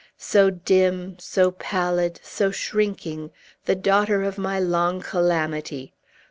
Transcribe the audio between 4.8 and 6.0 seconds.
calamity!